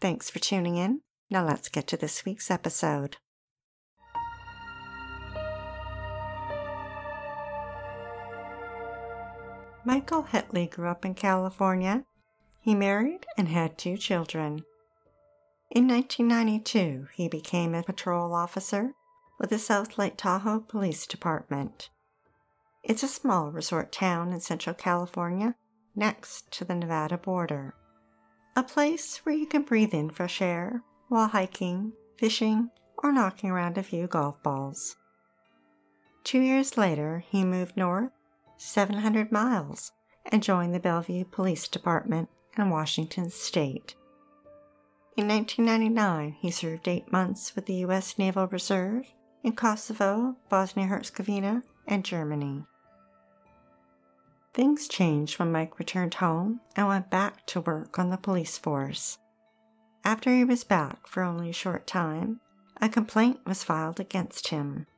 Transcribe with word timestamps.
Thanks 0.00 0.30
for 0.30 0.38
tuning 0.38 0.76
in. 0.76 1.00
Now 1.28 1.44
let's 1.44 1.68
get 1.68 1.86
to 1.88 1.96
this 1.96 2.24
week's 2.24 2.50
episode. 2.50 3.16
Michael 9.84 10.24
Hetley 10.24 10.70
grew 10.70 10.88
up 10.88 11.04
in 11.04 11.14
California. 11.14 12.04
He 12.60 12.74
married 12.74 13.26
and 13.36 13.48
had 13.48 13.78
two 13.78 13.96
children. 13.96 14.64
In 15.70 15.88
1992, 15.88 17.08
he 17.14 17.28
became 17.28 17.74
a 17.74 17.82
patrol 17.82 18.34
officer 18.34 18.92
with 19.38 19.50
the 19.50 19.58
South 19.58 19.98
Lake 19.98 20.16
Tahoe 20.16 20.60
Police 20.60 21.06
Department. 21.06 21.90
It's 22.82 23.02
a 23.02 23.08
small 23.08 23.50
resort 23.50 23.90
town 23.90 24.32
in 24.32 24.40
Central 24.40 24.74
California 24.74 25.56
next 25.96 26.50
to 26.52 26.64
the 26.64 26.74
Nevada 26.74 27.18
border. 27.18 27.74
A 28.58 28.64
place 28.64 29.18
where 29.18 29.36
you 29.36 29.46
can 29.46 29.62
breathe 29.62 29.94
in 29.94 30.10
fresh 30.10 30.42
air 30.42 30.82
while 31.06 31.28
hiking, 31.28 31.92
fishing, 32.16 32.70
or 32.96 33.12
knocking 33.12 33.50
around 33.50 33.78
a 33.78 33.84
few 33.84 34.08
golf 34.08 34.42
balls. 34.42 34.96
Two 36.24 36.40
years 36.40 36.76
later, 36.76 37.22
he 37.30 37.44
moved 37.44 37.76
north 37.76 38.10
700 38.56 39.30
miles 39.30 39.92
and 40.26 40.42
joined 40.42 40.74
the 40.74 40.80
Bellevue 40.80 41.24
Police 41.26 41.68
Department 41.68 42.30
in 42.56 42.68
Washington 42.68 43.30
state. 43.30 43.94
In 45.16 45.28
1999, 45.28 46.38
he 46.40 46.50
served 46.50 46.88
eight 46.88 47.12
months 47.12 47.54
with 47.54 47.66
the 47.66 47.74
U.S. 47.86 48.18
Naval 48.18 48.48
Reserve 48.48 49.04
in 49.44 49.52
Kosovo, 49.52 50.34
Bosnia 50.48 50.86
Herzegovina, 50.86 51.62
and 51.86 52.04
Germany. 52.04 52.64
Things 54.58 54.88
changed 54.88 55.38
when 55.38 55.52
Mike 55.52 55.78
returned 55.78 56.14
home 56.14 56.60
and 56.74 56.88
went 56.88 57.10
back 57.10 57.46
to 57.46 57.60
work 57.60 57.96
on 57.96 58.10
the 58.10 58.16
police 58.16 58.58
force. 58.58 59.16
After 60.04 60.34
he 60.34 60.44
was 60.44 60.64
back 60.64 61.06
for 61.06 61.22
only 61.22 61.50
a 61.50 61.52
short 61.52 61.86
time, 61.86 62.40
a 62.80 62.88
complaint 62.88 63.38
was 63.46 63.62
filed 63.62 64.00
against 64.00 64.48
him. 64.48 64.88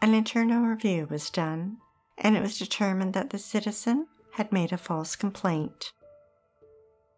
An 0.00 0.14
internal 0.14 0.62
review 0.62 1.08
was 1.10 1.30
done, 1.30 1.78
and 2.16 2.36
it 2.36 2.42
was 2.42 2.56
determined 2.56 3.12
that 3.14 3.30
the 3.30 3.38
citizen 3.38 4.06
had 4.34 4.52
made 4.52 4.72
a 4.72 4.78
false 4.78 5.16
complaint. 5.16 5.92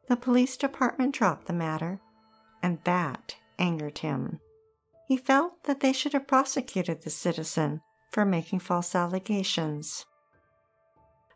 The 0.09 0.17
police 0.17 0.57
department 0.57 1.15
dropped 1.15 1.49
the 1.49 1.53
matter, 1.53 2.01
and 2.63 2.79
that 2.85 3.37
angered 3.59 3.99
him. 3.99 4.41
He 5.07 5.19
felt 5.19 5.65
that 5.65 5.81
they 5.81 5.93
should 5.93 6.15
have 6.15 6.27
prosecuted 6.27 7.03
the 7.03 7.11
citizen 7.11 7.83
for 8.11 8.25
making 8.25 8.61
false 8.61 8.95
allegations. 8.95 10.07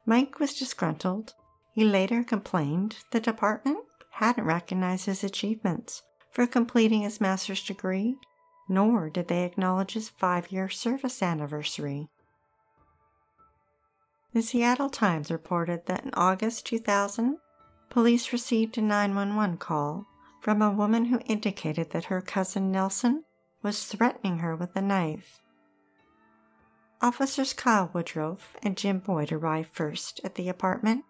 Mike 0.06 0.38
was 0.38 0.54
disgruntled. 0.54 1.34
He 1.72 1.84
later 1.84 2.24
complained 2.24 2.96
the 3.10 3.20
department 3.20 3.78
hadn't 4.12 4.44
recognized 4.44 5.06
his 5.06 5.24
achievements 5.24 6.02
for 6.30 6.46
completing 6.46 7.02
his 7.02 7.20
master's 7.20 7.64
degree, 7.64 8.16
nor 8.68 9.08
did 9.08 9.28
they 9.28 9.44
acknowledge 9.44 9.94
his 9.94 10.08
five 10.08 10.52
year 10.52 10.68
service 10.68 11.22
anniversary. 11.22 12.08
The 14.32 14.42
Seattle 14.42 14.90
Times 14.90 15.30
reported 15.30 15.86
that 15.86 16.04
in 16.04 16.12
August 16.14 16.66
2000, 16.66 17.38
police 17.88 18.32
received 18.32 18.78
a 18.78 18.82
911 18.82 19.58
call 19.58 20.06
from 20.40 20.62
a 20.62 20.70
woman 20.70 21.06
who 21.06 21.18
indicated 21.26 21.90
that 21.90 22.04
her 22.04 22.20
cousin 22.20 22.70
Nelson 22.70 23.24
was 23.62 23.86
threatening 23.86 24.38
her 24.38 24.54
with 24.54 24.74
a 24.76 24.80
knife. 24.80 25.40
Officers 27.02 27.54
Kyle 27.54 27.90
Woodruff 27.94 28.56
and 28.62 28.76
Jim 28.76 28.98
Boyd 28.98 29.32
arrived 29.32 29.70
first 29.72 30.20
at 30.22 30.34
the 30.34 30.50
apartment 30.50 31.04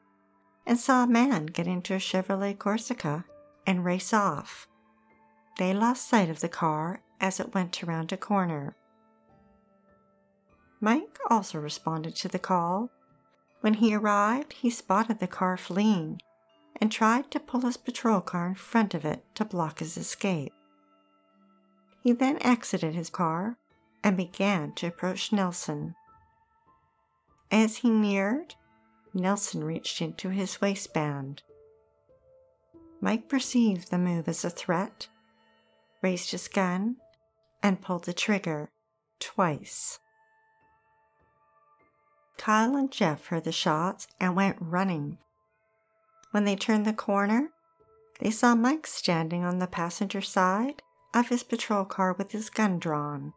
and 0.64 0.78
saw 0.78 1.02
a 1.02 1.08
man 1.08 1.46
get 1.46 1.66
into 1.66 1.94
a 1.94 1.98
Chevrolet 1.98 2.56
Corsica 2.56 3.24
and 3.66 3.84
race 3.84 4.12
off. 4.12 4.68
They 5.58 5.74
lost 5.74 6.08
sight 6.08 6.30
of 6.30 6.40
the 6.40 6.48
car 6.48 7.02
as 7.20 7.40
it 7.40 7.54
went 7.54 7.82
around 7.82 8.12
a 8.12 8.16
corner. 8.16 8.76
Mike 10.80 11.18
also 11.28 11.58
responded 11.58 12.14
to 12.16 12.28
the 12.28 12.38
call. 12.38 12.90
When 13.60 13.74
he 13.74 13.94
arrived, 13.94 14.52
he 14.52 14.70
spotted 14.70 15.18
the 15.18 15.26
car 15.26 15.56
fleeing 15.56 16.22
and 16.80 16.92
tried 16.92 17.30
to 17.32 17.40
pull 17.40 17.62
his 17.62 17.76
patrol 17.76 18.20
car 18.20 18.46
in 18.46 18.54
front 18.54 18.94
of 18.94 19.04
it 19.04 19.24
to 19.34 19.44
block 19.44 19.80
his 19.80 19.96
escape. 19.96 20.52
He 22.00 22.12
then 22.12 22.38
exited 22.42 22.94
his 22.94 23.10
car 23.10 23.58
and 24.02 24.16
began 24.16 24.72
to 24.72 24.86
approach 24.86 25.32
Nelson. 25.32 25.94
As 27.50 27.78
he 27.78 27.90
neared, 27.90 28.54
Nelson 29.12 29.64
reached 29.64 30.00
into 30.00 30.28
his 30.28 30.60
waistband. 30.60 31.42
Mike 33.00 33.28
perceived 33.28 33.90
the 33.90 33.98
move 33.98 34.28
as 34.28 34.44
a 34.44 34.50
threat, 34.50 35.08
raised 36.02 36.30
his 36.30 36.48
gun, 36.48 36.96
and 37.62 37.80
pulled 37.80 38.04
the 38.04 38.12
trigger 38.12 38.70
twice. 39.18 39.98
Kyle 42.36 42.76
and 42.76 42.90
Jeff 42.90 43.26
heard 43.26 43.44
the 43.44 43.52
shots 43.52 44.06
and 44.18 44.34
went 44.34 44.56
running. 44.60 45.18
When 46.30 46.44
they 46.44 46.56
turned 46.56 46.86
the 46.86 46.92
corner, 46.92 47.50
they 48.20 48.30
saw 48.30 48.54
Mike 48.54 48.86
standing 48.86 49.44
on 49.44 49.58
the 49.58 49.66
passenger 49.66 50.20
side 50.20 50.82
of 51.12 51.28
his 51.28 51.42
patrol 51.42 51.84
car 51.84 52.12
with 52.12 52.32
his 52.32 52.48
gun 52.48 52.78
drawn. 52.78 53.32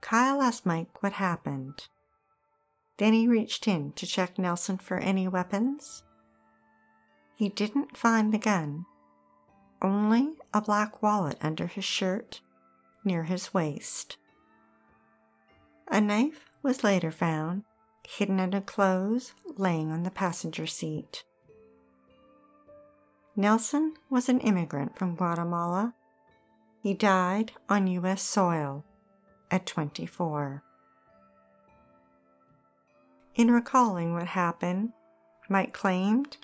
Kyle 0.00 0.40
asked 0.40 0.64
Mike 0.64 1.02
what 1.02 1.14
happened. 1.14 1.88
Then 2.98 3.12
he 3.12 3.28
reached 3.28 3.68
in 3.68 3.92
to 3.92 4.06
check 4.06 4.38
Nelson 4.38 4.78
for 4.78 4.98
any 4.98 5.28
weapons. 5.28 6.02
He 7.36 7.48
didn't 7.48 7.96
find 7.96 8.32
the 8.32 8.38
gun, 8.38 8.86
only 9.80 10.34
a 10.52 10.60
black 10.60 11.02
wallet 11.02 11.38
under 11.40 11.66
his 11.66 11.84
shirt 11.84 12.40
near 13.04 13.24
his 13.24 13.54
waist. 13.54 14.16
A 15.86 16.00
knife 16.00 16.50
was 16.62 16.84
later 16.84 17.12
found, 17.12 17.64
hidden 18.06 18.40
under 18.40 18.60
clothes, 18.60 19.32
laying 19.56 19.90
on 19.90 20.02
the 20.02 20.10
passenger 20.10 20.66
seat. 20.66 21.24
Nelson 23.36 23.94
was 24.10 24.28
an 24.28 24.40
immigrant 24.40 24.98
from 24.98 25.14
Guatemala. 25.14 25.94
He 26.82 26.92
died 26.92 27.52
on 27.68 27.86
U.S. 27.86 28.22
soil 28.22 28.84
at 29.50 29.66
24. 29.66 30.62
In 33.34 33.50
recalling 33.50 34.12
what 34.12 34.26
happened, 34.28 34.92
Mike 35.48 35.72
claimed 35.72 36.36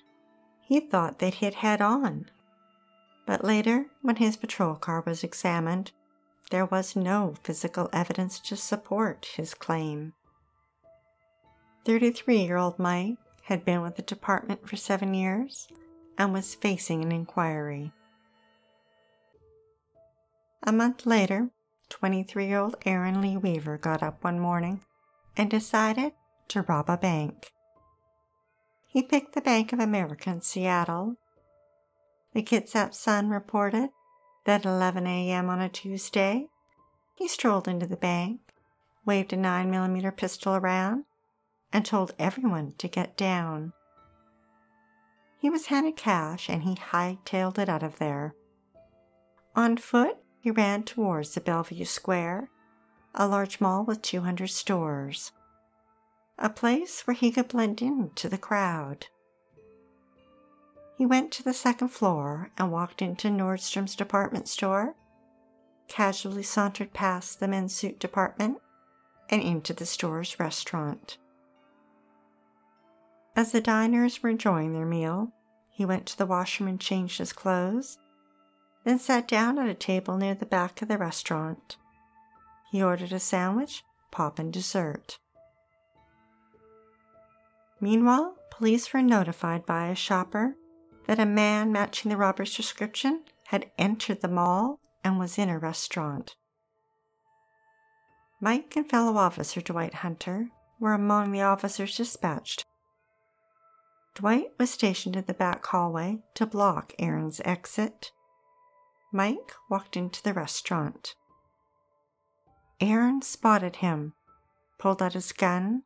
he 0.61 0.79
thought 0.79 1.19
they'd 1.19 1.35
hit 1.35 1.55
head 1.55 1.81
on. 1.81 2.29
But 3.25 3.43
later, 3.43 3.87
when 4.01 4.15
his 4.17 4.37
patrol 4.37 4.75
car 4.75 5.03
was 5.05 5.23
examined, 5.23 5.91
there 6.51 6.65
was 6.65 6.95
no 6.95 7.35
physical 7.43 7.89
evidence 7.91 8.39
to 8.41 8.55
support 8.55 9.27
his 9.35 9.53
claim. 9.53 10.13
33 11.85 12.37
year 12.37 12.57
old 12.57 12.79
Mike 12.79 13.17
had 13.43 13.65
been 13.65 13.81
with 13.81 13.95
the 13.95 14.01
department 14.01 14.67
for 14.67 14.75
seven 14.75 15.13
years 15.13 15.67
and 16.17 16.33
was 16.33 16.55
facing 16.55 17.03
an 17.03 17.11
inquiry. 17.11 17.91
A 20.63 20.71
month 20.71 21.05
later, 21.05 21.49
23 21.89 22.47
year 22.47 22.59
old 22.59 22.75
Aaron 22.85 23.21
Lee 23.21 23.37
Weaver 23.37 23.77
got 23.77 24.03
up 24.03 24.23
one 24.23 24.39
morning 24.39 24.81
and 25.37 25.49
decided 25.49 26.13
to 26.49 26.61
rob 26.63 26.89
a 26.89 26.97
bank. 26.97 27.51
He 28.87 29.01
picked 29.01 29.33
the 29.33 29.41
Bank 29.41 29.73
of 29.73 29.79
America 29.79 30.29
in 30.29 30.41
Seattle. 30.41 31.17
The 32.33 32.43
Kitsap 32.43 32.93
Sun 32.93 33.29
reported 33.29 33.89
that 34.45 34.65
at 34.65 34.71
11 34.71 35.05
a.m. 35.07 35.49
on 35.49 35.59
a 35.59 35.69
Tuesday, 35.69 36.47
he 37.15 37.27
strolled 37.27 37.67
into 37.67 37.87
the 37.87 37.97
bank, 37.97 38.39
waved 39.05 39.33
a 39.33 39.37
9mm 39.37 40.15
pistol 40.15 40.55
around, 40.55 41.05
and 41.73 41.85
told 41.85 42.13
everyone 42.17 42.73
to 42.77 42.87
get 42.87 43.17
down. 43.17 43.73
He 45.39 45.49
was 45.49 45.67
handed 45.67 45.95
cash 45.95 46.49
and 46.49 46.63
he 46.63 46.75
hightailed 46.75 47.57
it 47.59 47.69
out 47.69 47.83
of 47.83 47.99
there. 47.99 48.35
On 49.55 49.77
foot, 49.77 50.17
he 50.45 50.51
ran 50.51 50.83
towards 50.83 51.33
the 51.33 51.41
Bellevue 51.41 51.85
Square, 51.85 52.51
a 53.15 53.27
large 53.27 53.59
mall 53.59 53.83
with 53.83 54.03
200 54.03 54.47
stores, 54.47 55.31
a 56.37 56.51
place 56.51 57.01
where 57.07 57.15
he 57.15 57.31
could 57.31 57.47
blend 57.47 57.81
into 57.81 58.29
the 58.29 58.37
crowd. 58.37 59.07
He 60.99 61.03
went 61.03 61.31
to 61.31 61.43
the 61.43 61.51
second 61.51 61.87
floor 61.87 62.51
and 62.59 62.71
walked 62.71 63.01
into 63.01 63.29
Nordstrom's 63.29 63.95
department 63.95 64.47
store, 64.47 64.93
casually 65.87 66.43
sauntered 66.43 66.93
past 66.93 67.39
the 67.39 67.47
men's 67.47 67.73
suit 67.73 67.97
department, 67.97 68.59
and 69.31 69.41
into 69.41 69.73
the 69.73 69.87
store's 69.87 70.39
restaurant. 70.39 71.17
As 73.35 73.51
the 73.51 73.61
diners 73.61 74.21
were 74.21 74.29
enjoying 74.29 74.73
their 74.73 74.85
meal, 74.85 75.31
he 75.71 75.85
went 75.85 76.05
to 76.05 76.17
the 76.19 76.27
washroom 76.27 76.69
and 76.69 76.79
changed 76.79 77.17
his 77.17 77.33
clothes, 77.33 77.97
then 78.85 78.99
sat 78.99 79.27
down 79.27 79.59
at 79.59 79.67
a 79.67 79.73
table 79.73 80.15
near 80.15 80.33
the 80.33 80.45
back 80.45 80.81
of 80.81 80.87
the 80.87 80.97
restaurant. 80.97 81.75
He 82.71 82.81
ordered 82.81 83.11
a 83.11 83.19
sandwich, 83.19 83.83
pop, 84.11 84.39
and 84.39 84.53
dessert. 84.53 85.17
Meanwhile, 87.81 88.35
police 88.51 88.93
were 88.93 89.01
notified 89.01 89.65
by 89.65 89.87
a 89.87 89.95
shopper 89.95 90.55
that 91.07 91.19
a 91.19 91.25
man 91.25 91.71
matching 91.71 92.09
the 92.09 92.17
robber's 92.17 92.55
description 92.55 93.23
had 93.47 93.69
entered 93.77 94.21
the 94.21 94.27
mall 94.27 94.79
and 95.03 95.19
was 95.19 95.37
in 95.37 95.49
a 95.49 95.59
restaurant. 95.59 96.35
Mike 98.39 98.75
and 98.75 98.89
fellow 98.89 99.17
officer 99.17 99.61
Dwight 99.61 99.95
Hunter 99.95 100.49
were 100.79 100.93
among 100.93 101.31
the 101.31 101.41
officers 101.41 101.97
dispatched. 101.97 102.65
Dwight 104.15 104.51
was 104.57 104.69
stationed 104.69 105.15
in 105.15 105.25
the 105.25 105.33
back 105.33 105.65
hallway 105.65 106.19
to 106.35 106.45
block 106.45 106.93
Aaron's 106.99 107.41
exit. 107.43 108.11
Mike 109.15 109.53
walked 109.69 109.95
into 109.95 110.21
the 110.21 110.33
restaurant. 110.33 111.15
Aaron 112.81 113.21
spotted 113.21 113.77
him, 113.77 114.11
pulled 114.77 115.01
out 115.01 115.13
his 115.13 115.31
gun, 115.31 115.83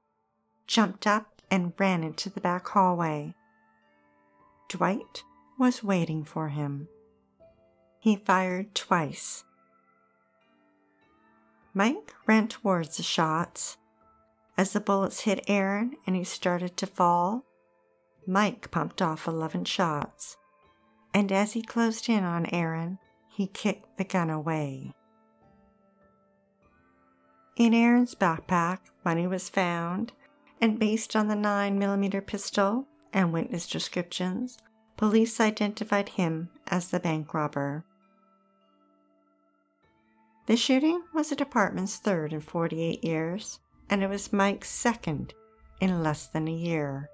jumped 0.66 1.06
up, 1.06 1.40
and 1.52 1.74
ran 1.78 2.04
into 2.04 2.32
the 2.32 2.42
back 2.42 2.68
hallway. 2.70 3.36
Dwight 4.68 5.22
was 5.60 5.84
waiting 5.84 6.24
for 6.24 6.50
him. 6.50 6.88
He 8.00 8.16
fired 8.16 8.74
twice. 8.74 9.44
Mike 11.72 12.16
ran 12.26 12.48
towards 12.48 12.98
the 12.98 13.04
shots. 13.04 13.78
As 14.58 14.74
the 14.74 14.82
bullets 14.82 15.20
hit 15.20 15.46
Aaron 15.48 15.98
and 16.08 16.16
he 16.16 16.24
started 16.24 16.76
to 16.78 16.88
fall, 16.88 17.46
Mike 18.26 18.72
pumped 18.72 19.04
off 19.04 19.28
11 19.28 19.66
shots. 19.66 20.36
And 21.14 21.32
as 21.32 21.54
he 21.54 21.62
closed 21.62 22.10
in 22.10 22.24
on 22.24 22.48
Aaron, 22.48 22.98
he 23.40 23.48
kicked 23.48 23.98
the 23.98 24.04
gun 24.04 24.30
away. 24.30 24.92
In 27.56 27.74
Aaron's 27.74 28.14
backpack, 28.14 28.80
money 29.06 29.28
was 29.28 29.48
found, 29.48 30.12
and 30.60 30.78
based 30.78 31.16
on 31.16 31.30
the 31.30 31.36
9mm 31.36 32.28
pistol, 32.28 32.86
and 33.14 33.32
witness 33.32 33.66
descriptions, 33.66 34.58
police 34.98 35.40
identified 35.40 36.10
him 36.10 36.50
as 36.68 36.90
the 36.90 37.00
bank 37.00 37.34
robber. 37.34 37.86
The 40.48 40.58
shooting 40.58 41.02
was 41.14 41.30
the 41.30 41.38
department's 41.38 41.96
third 41.96 42.34
in 42.34 42.42
48 42.42 43.06
years, 43.06 43.62
and 43.90 44.04
it 44.04 44.10
was 44.10 44.34
Mike's 44.34 44.70
second 44.70 45.34
in 45.80 46.04
less 46.04 46.28
than 46.28 46.50
a 46.50 46.52
year. 46.52 47.10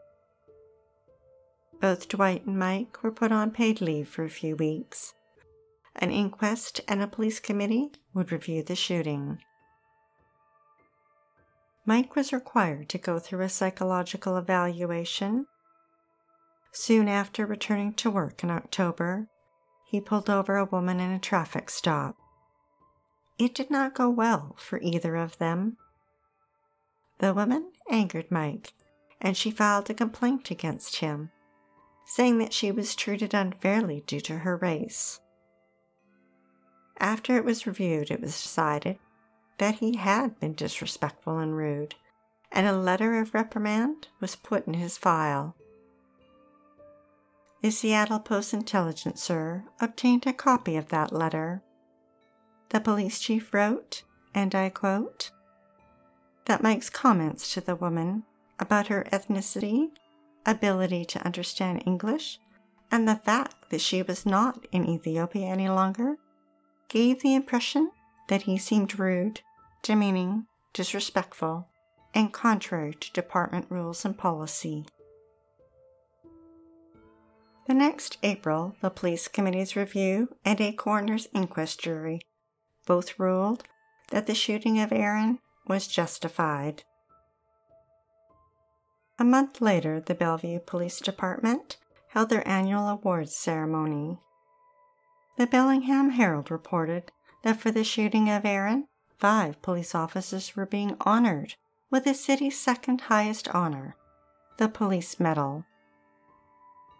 Both 1.79 2.07
Dwight 2.07 2.47
and 2.47 2.57
Mike 2.57 3.03
were 3.03 3.11
put 3.11 3.31
on 3.31 3.51
paid 3.51 3.79
leave 3.79 4.09
for 4.09 4.23
a 4.23 4.29
few 4.31 4.55
weeks. 4.55 5.13
An 5.95 6.11
inquest 6.11 6.81
and 6.87 7.01
a 7.01 7.07
police 7.07 7.39
committee 7.39 7.91
would 8.13 8.31
review 8.31 8.63
the 8.63 8.75
shooting. 8.75 9.39
Mike 11.85 12.15
was 12.15 12.33
required 12.33 12.89
to 12.89 12.97
go 12.97 13.19
through 13.19 13.41
a 13.41 13.49
psychological 13.49 14.37
evaluation 14.37 15.47
Soon 16.77 17.07
after 17.07 17.45
returning 17.45 17.93
to 17.93 18.11
work 18.11 18.43
in 18.43 18.51
October, 18.51 19.29
he 19.85 20.01
pulled 20.01 20.29
over 20.29 20.57
a 20.57 20.65
woman 20.65 20.99
in 20.99 21.09
a 21.09 21.17
traffic 21.17 21.69
stop. 21.69 22.17
It 23.39 23.55
did 23.55 23.71
not 23.71 23.95
go 23.95 24.09
well 24.09 24.57
for 24.59 24.81
either 24.81 25.15
of 25.15 25.37
them. 25.37 25.77
The 27.19 27.33
woman 27.33 27.71
angered 27.89 28.29
Mike, 28.29 28.73
and 29.21 29.37
she 29.37 29.51
filed 29.51 29.89
a 29.89 29.93
complaint 29.93 30.51
against 30.51 30.97
him, 30.97 31.31
saying 32.03 32.39
that 32.39 32.51
she 32.51 32.73
was 32.73 32.93
treated 32.93 33.33
unfairly 33.33 34.03
due 34.05 34.19
to 34.19 34.39
her 34.39 34.57
race. 34.57 35.21
After 36.99 37.35
it 37.37 37.45
was 37.45 37.67
reviewed, 37.67 38.09
it 38.09 38.21
was 38.21 38.41
decided 38.41 38.99
that 39.57 39.75
he 39.75 39.97
had 39.97 40.39
been 40.39 40.53
disrespectful 40.53 41.39
and 41.39 41.55
rude, 41.55 41.95
and 42.51 42.67
a 42.67 42.77
letter 42.77 43.19
of 43.19 43.33
reprimand 43.33 44.07
was 44.19 44.35
put 44.35 44.67
in 44.67 44.75
his 44.75 44.97
file. 44.97 45.55
The 47.61 47.71
Seattle 47.71 48.19
Post 48.19 48.53
Intelligencer 48.53 49.65
obtained 49.79 50.27
a 50.27 50.33
copy 50.33 50.75
of 50.75 50.89
that 50.89 51.11
letter. 51.11 51.63
The 52.69 52.79
police 52.79 53.19
chief 53.19 53.53
wrote, 53.53 54.03
and 54.33 54.53
I 54.53 54.69
quote, 54.69 55.31
that 56.45 56.61
Mike's 56.61 56.89
comments 56.89 57.53
to 57.53 57.61
the 57.61 57.75
woman 57.75 58.23
about 58.59 58.87
her 58.87 59.05
ethnicity, 59.11 59.89
ability 60.45 61.05
to 61.05 61.25
understand 61.25 61.83
English, 61.85 62.39
and 62.91 63.07
the 63.07 63.15
fact 63.15 63.69
that 63.71 63.81
she 63.81 64.03
was 64.03 64.25
not 64.25 64.65
in 64.71 64.87
Ethiopia 64.87 65.47
any 65.47 65.67
longer 65.67 66.17
gave 66.89 67.21
the 67.21 67.35
impression 67.35 67.91
that 68.27 68.43
he 68.43 68.57
seemed 68.57 68.99
rude, 68.99 69.41
demeaning, 69.81 70.45
disrespectful, 70.73 71.67
and 72.13 72.33
contrary 72.33 72.93
to 72.93 73.11
department 73.11 73.67
rules 73.69 74.05
and 74.05 74.17
policy. 74.17 74.85
The 77.67 77.73
next 77.73 78.17
April, 78.21 78.75
the 78.81 78.89
police 78.89 79.27
committee's 79.27 79.75
review 79.75 80.29
and 80.45 80.61
a 80.61 80.71
coroner's 80.71 81.27
inquest 81.33 81.79
jury 81.81 82.21
both 82.85 83.19
ruled 83.19 83.63
that 84.11 84.27
the 84.27 84.35
shooting 84.35 84.79
of 84.79 84.91
Aaron 84.91 85.39
was 85.67 85.87
justified. 85.87 86.83
A 89.17 89.23
month 89.23 89.61
later, 89.61 89.99
the 89.99 90.13
Bellevue 90.13 90.59
Police 90.59 90.99
Department 90.99 91.77
held 92.09 92.29
their 92.29 92.47
annual 92.47 92.87
awards 92.87 93.35
ceremony. 93.35 94.19
The 95.37 95.47
Bellingham 95.47 96.11
Herald 96.11 96.49
reported 96.49 97.11
that 97.43 97.59
for 97.59 97.71
the 97.71 97.83
shooting 97.83 98.29
of 98.29 98.45
Aaron, 98.45 98.87
five 99.17 99.61
police 99.61 99.93
officers 99.93 100.55
were 100.55 100.65
being 100.65 100.95
honored 101.01 101.55
with 101.91 102.05
the 102.05 102.13
city's 102.13 102.59
second 102.59 103.01
highest 103.01 103.47
honor, 103.49 103.95
the 104.57 104.69
Police 104.69 105.19
Medal. 105.19 105.65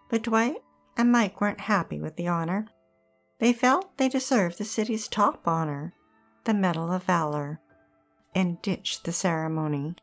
But 0.08 0.22
Dwight 0.22 0.56
and 0.96 1.10
Mike 1.10 1.40
weren't 1.40 1.60
happy 1.60 2.00
with 2.00 2.16
the 2.16 2.28
honor. 2.28 2.68
They 3.38 3.52
felt 3.52 3.96
they 3.98 4.08
deserved 4.08 4.58
the 4.58 4.64
city's 4.64 5.08
top 5.08 5.46
honor, 5.46 5.94
the 6.44 6.54
Medal 6.54 6.92
of 6.92 7.04
Valor, 7.04 7.60
and 8.34 8.60
ditched 8.62 9.04
the 9.04 9.12
ceremony. 9.12 9.96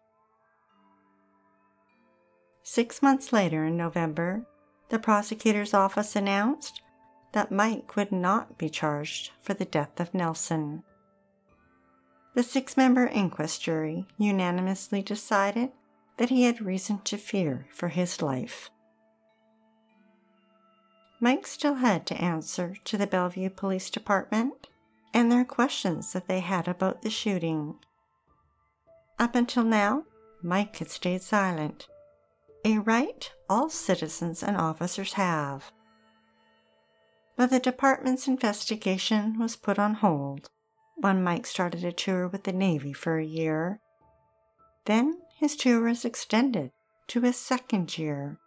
Six 2.64 3.02
months 3.02 3.34
later, 3.34 3.66
in 3.66 3.78
November, 3.78 4.46
the 4.90 5.00
prosecutor's 5.00 5.74
office 5.74 6.16
announced 6.16 6.83
that 7.34 7.52
Mike 7.52 7.96
would 7.96 8.12
not 8.12 8.58
be 8.58 8.70
charged 8.70 9.32
for 9.42 9.54
the 9.54 9.66
death 9.66 10.00
of 10.00 10.14
Nelson. 10.14 10.84
The 12.36 12.44
six 12.44 12.78
member 12.78 13.06
inquest 13.08 13.62
jury 13.62 14.08
unanimously 14.18 15.02
decided 15.02 15.72
that 16.18 16.30
he 16.30 16.44
had 16.44 16.62
reason 16.62 17.00
to 17.06 17.18
fear 17.18 17.68
for 17.72 17.90
his 17.90 18.22
life. 18.22 18.70
Mike 21.20 21.48
still 21.48 21.76
had 21.76 22.06
to 22.08 22.22
answer 22.22 22.76
to 22.84 22.98
the 22.98 23.08
Bellevue 23.08 23.50
Police 23.50 23.90
Department 23.90 24.68
and 25.14 25.32
their 25.32 25.46
questions 25.46 26.12
that 26.14 26.28
they 26.28 26.40
had 26.40 26.68
about 26.68 27.02
the 27.02 27.10
shooting. 27.10 27.76
Up 29.20 29.36
until 29.36 29.64
now, 29.64 30.04
Mike 30.42 30.76
had 30.78 30.90
stayed 30.90 31.22
silent, 31.22 31.88
a 32.66 32.80
right 32.80 33.32
all 33.50 33.70
citizens 33.70 34.44
and 34.44 34.58
officers 34.58 35.14
have. 35.14 35.72
But 37.36 37.50
the 37.50 37.60
department's 37.60 38.28
investigation 38.28 39.40
was 39.40 39.56
put 39.56 39.80
on 39.80 39.96
hold 39.96 40.50
when 40.96 41.24
Mike 41.24 41.48
started 41.48 41.84
a 41.84 41.92
tour 41.92 42.28
with 42.28 42.44
the 42.44 42.54
Navy 42.54 42.94
for 42.94 43.18
a 43.18 43.26
year. 43.26 43.80
Then 44.86 45.22
his 45.38 45.56
tour 45.56 45.82
was 45.84 46.06
extended 46.06 46.72
to 47.08 47.26
a 47.26 47.34
second 47.34 47.98
year. 47.98 48.38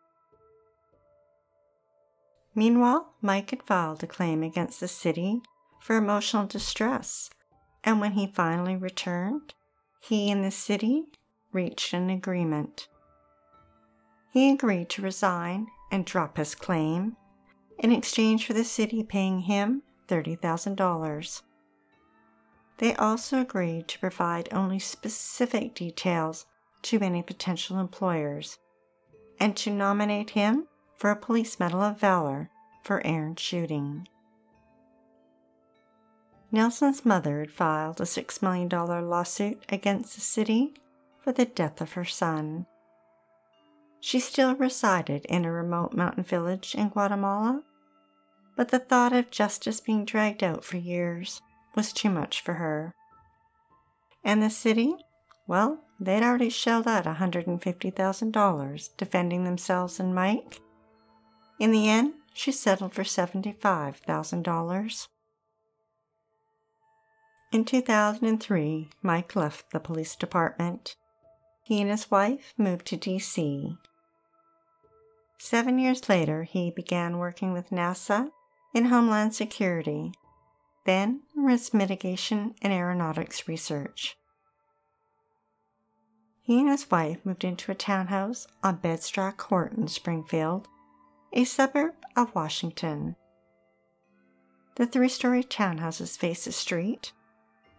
Meanwhile, 2.54 3.14
Mike 3.20 3.50
had 3.50 3.62
filed 3.64 4.02
a 4.02 4.06
claim 4.06 4.42
against 4.42 4.80
the 4.80 4.88
city 4.88 5.42
for 5.80 5.96
emotional 5.96 6.46
distress, 6.46 7.28
and 7.84 8.00
when 8.00 8.12
he 8.12 8.26
finally 8.26 8.76
returned, 8.76 9.54
he 10.00 10.30
and 10.30 10.42
the 10.44 10.50
city 10.50 11.04
reached 11.52 11.92
an 11.92 12.08
agreement. 12.08 12.88
He 14.32 14.50
agreed 14.50 14.88
to 14.90 15.02
resign 15.02 15.66
and 15.90 16.04
drop 16.04 16.36
his 16.38 16.54
claim 16.54 17.16
in 17.78 17.92
exchange 17.92 18.46
for 18.46 18.52
the 18.52 18.64
city 18.64 19.02
paying 19.02 19.40
him 19.40 19.82
$30,000. 20.08 21.42
They 22.78 22.94
also 22.94 23.40
agreed 23.40 23.88
to 23.88 23.98
provide 23.98 24.48
only 24.52 24.78
specific 24.78 25.74
details 25.74 26.46
to 26.82 27.00
any 27.00 27.22
potential 27.22 27.78
employers 27.78 28.58
and 29.40 29.56
to 29.56 29.70
nominate 29.70 30.30
him 30.30 30.66
for 30.96 31.10
a 31.10 31.16
Police 31.16 31.58
Medal 31.58 31.82
of 31.82 32.00
Valor 32.00 32.50
for 32.82 33.04
errant 33.06 33.38
shooting. 33.38 34.08
Nelson's 36.52 37.04
mother 37.04 37.40
had 37.40 37.50
filed 37.50 38.00
a 38.00 38.04
$6 38.04 38.42
million 38.42 38.68
lawsuit 38.68 39.62
against 39.68 40.14
the 40.14 40.20
city 40.20 40.74
for 41.18 41.32
the 41.32 41.44
death 41.44 41.80
of 41.80 41.92
her 41.94 42.04
son. 42.04 42.66
She 44.00 44.20
still 44.20 44.54
resided 44.54 45.24
in 45.26 45.44
a 45.44 45.52
remote 45.52 45.92
mountain 45.92 46.22
village 46.22 46.74
in 46.74 46.90
Guatemala, 46.90 47.62
but 48.56 48.68
the 48.68 48.78
thought 48.78 49.12
of 49.12 49.30
justice 49.30 49.80
being 49.80 50.04
dragged 50.04 50.42
out 50.42 50.64
for 50.64 50.76
years 50.76 51.42
was 51.74 51.92
too 51.92 52.10
much 52.10 52.40
for 52.40 52.54
her. 52.54 52.94
And 54.24 54.42
the 54.42 54.50
city, 54.50 54.96
well, 55.46 55.84
they'd 56.00 56.22
already 56.22 56.50
shelled 56.50 56.88
out 56.88 57.04
$150,000 57.04 58.88
defending 58.96 59.44
themselves 59.44 60.00
and 60.00 60.14
Mike. 60.14 60.60
In 61.58 61.70
the 61.70 61.88
end, 61.88 62.14
she 62.34 62.52
settled 62.52 62.94
for 62.94 63.02
$75,000. 63.02 65.08
In 67.52 67.64
2003, 67.64 68.90
Mike 69.02 69.36
left 69.36 69.70
the 69.70 69.80
police 69.80 70.16
department. 70.16 70.96
He 71.66 71.80
and 71.80 71.90
his 71.90 72.08
wife 72.12 72.54
moved 72.56 72.86
to 72.86 72.96
DC. 72.96 73.76
Seven 75.36 75.80
years 75.80 76.08
later, 76.08 76.44
he 76.44 76.70
began 76.70 77.18
working 77.18 77.52
with 77.52 77.70
NASA 77.70 78.30
in 78.72 78.84
Homeland 78.84 79.34
Security, 79.34 80.12
then 80.84 81.22
risk 81.34 81.74
mitigation 81.74 82.54
and 82.62 82.72
aeronautics 82.72 83.48
research. 83.48 84.16
He 86.40 86.60
and 86.60 86.68
his 86.68 86.88
wife 86.88 87.18
moved 87.24 87.42
into 87.42 87.72
a 87.72 87.74
townhouse 87.74 88.46
on 88.62 88.76
Bedstraw 88.76 89.36
Court 89.36 89.72
in 89.72 89.88
Springfield, 89.88 90.68
a 91.32 91.42
suburb 91.42 91.94
of 92.14 92.32
Washington. 92.32 93.16
The 94.76 94.86
three 94.86 95.08
story 95.08 95.42
townhouses 95.42 96.16
face 96.16 96.46
a 96.46 96.52
street 96.52 97.10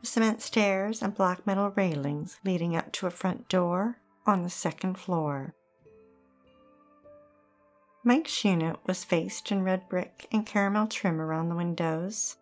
cement 0.01 0.41
stairs 0.41 1.01
and 1.01 1.15
black 1.15 1.45
metal 1.45 1.71
railings 1.75 2.39
leading 2.43 2.75
up 2.75 2.91
to 2.93 3.07
a 3.07 3.11
front 3.11 3.49
door 3.49 3.97
on 4.25 4.43
the 4.43 4.49
second 4.49 4.97
floor. 4.97 5.53
Mike's 8.03 8.45
unit 8.45 8.77
was 8.85 9.03
faced 9.03 9.51
in 9.51 9.63
red 9.63 9.89
brick 9.89 10.27
and 10.31 10.45
caramel 10.45 10.87
trim 10.87 11.19
around 11.19 11.49
the 11.49 11.55
windows. 11.55 12.37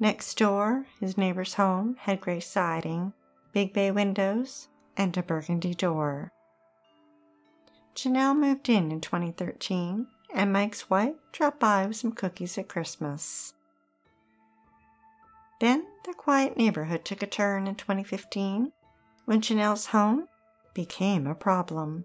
Next 0.00 0.36
door, 0.36 0.86
his 1.00 1.16
neighbor's 1.16 1.54
home 1.54 1.96
had 2.00 2.20
gray 2.20 2.40
siding, 2.40 3.12
big 3.52 3.72
bay 3.72 3.90
windows, 3.90 4.68
and 4.96 5.16
a 5.16 5.22
burgundy 5.22 5.74
door. 5.74 6.32
Janelle 7.94 8.36
moved 8.36 8.68
in 8.68 8.92
in 8.92 9.00
2013, 9.00 10.06
and 10.34 10.52
Mike's 10.52 10.90
wife 10.90 11.14
dropped 11.32 11.60
by 11.60 11.86
with 11.86 11.96
some 11.96 12.12
cookies 12.12 12.58
at 12.58 12.68
Christmas. 12.68 13.54
Then 15.58 15.86
the 16.04 16.12
quiet 16.12 16.56
neighborhood 16.56 17.04
took 17.04 17.22
a 17.22 17.26
turn 17.26 17.66
in 17.66 17.74
2015 17.76 18.72
when 19.24 19.40
Janelle's 19.40 19.86
home 19.86 20.28
became 20.74 21.26
a 21.26 21.34
problem. 21.34 22.04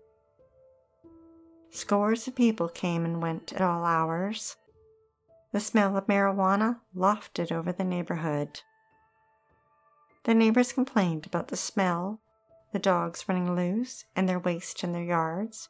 Scores 1.70 2.28
of 2.28 2.36
people 2.36 2.70
came 2.70 3.06
and 3.06 3.22
went 3.22 3.54
at 3.54 3.62
all 3.62 3.84
hours. 3.84 4.56
The 5.52 5.60
smell 5.60 5.98
of 5.98 6.08
marijuana 6.08 6.80
lofted 6.96 7.52
over 7.52 7.72
the 7.72 7.84
neighborhood. 7.84 8.62
The 10.24 10.34
neighbors 10.34 10.72
complained 10.72 11.26
about 11.26 11.50
the 11.50 11.58
smell, 11.58 12.22
the 12.72 12.80
dogs 12.80 13.26
running 13.28 13.56
loose 13.56 14.06
and 14.16 14.30
their 14.30 14.40
waste 14.40 14.84
in 14.84 14.94
their 14.94 15.04
yards, 15.04 15.68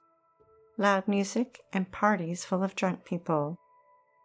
loud 0.77 1.07
music, 1.07 1.61
and 1.73 1.91
parties 1.91 2.45
full 2.45 2.63
of 2.63 2.75
drunk 2.75 3.05
people 3.05 3.57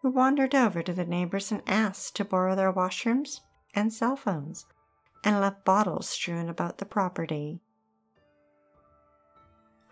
who 0.06 0.12
wandered 0.12 0.54
over 0.54 0.84
to 0.84 0.92
the 0.92 1.04
neighbors 1.04 1.50
and 1.50 1.60
asked 1.66 2.14
to 2.14 2.24
borrow 2.24 2.54
their 2.54 2.72
washrooms 2.72 3.40
and 3.74 3.92
cell 3.92 4.14
phones 4.14 4.64
and 5.24 5.40
left 5.40 5.64
bottles 5.64 6.08
strewn 6.08 6.48
about 6.48 6.78
the 6.78 6.84
property. 6.84 7.58